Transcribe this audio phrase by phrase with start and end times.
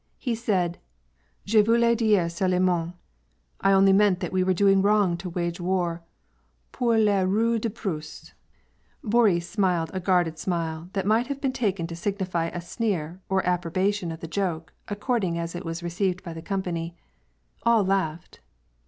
[0.17, 0.79] He said,
[1.45, 2.95] —^' Je voidais dire seul&ment—
[3.61, 6.01] I only meant that we were do ing wrong to wage war
[6.71, 8.33] pour le rai de Prusse"
[8.71, 13.21] * Boris smiled a guarded smile, that might have been taken to signify a sneer
[13.29, 16.95] or approbation of the joke, according as it was received by the company.
[17.61, 18.39] All laughed.